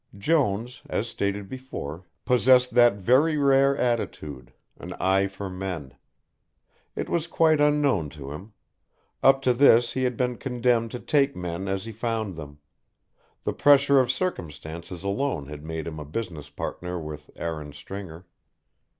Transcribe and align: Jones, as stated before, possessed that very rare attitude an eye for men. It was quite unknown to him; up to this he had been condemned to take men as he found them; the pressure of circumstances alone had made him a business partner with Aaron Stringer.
Jones, 0.17 0.81
as 0.89 1.07
stated 1.07 1.47
before, 1.47 2.05
possessed 2.25 2.71
that 2.73 2.95
very 2.95 3.37
rare 3.37 3.77
attitude 3.77 4.51
an 4.79 4.93
eye 4.93 5.27
for 5.27 5.47
men. 5.47 5.93
It 6.95 7.07
was 7.07 7.27
quite 7.27 7.61
unknown 7.61 8.09
to 8.17 8.31
him; 8.31 8.53
up 9.21 9.43
to 9.43 9.53
this 9.53 9.93
he 9.93 10.01
had 10.05 10.17
been 10.17 10.37
condemned 10.37 10.89
to 10.89 10.99
take 10.99 11.35
men 11.35 11.67
as 11.67 11.85
he 11.85 11.91
found 11.91 12.35
them; 12.35 12.57
the 13.43 13.53
pressure 13.53 13.99
of 13.99 14.11
circumstances 14.11 15.03
alone 15.03 15.45
had 15.49 15.63
made 15.63 15.85
him 15.85 15.99
a 15.99 16.05
business 16.05 16.49
partner 16.49 16.99
with 16.99 17.29
Aaron 17.35 17.71
Stringer. 17.71 18.25